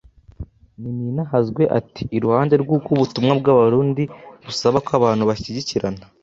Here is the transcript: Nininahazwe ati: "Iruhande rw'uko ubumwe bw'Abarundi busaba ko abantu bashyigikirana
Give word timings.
Nininahazwe 0.79 1.63
ati: 1.79 2.03
"Iruhande 2.17 2.55
rw'uko 2.63 2.87
ubumwe 2.95 3.31
bw'Abarundi 3.39 4.03
busaba 4.45 4.77
ko 4.85 4.91
abantu 4.99 5.23
bashyigikirana 5.29 6.03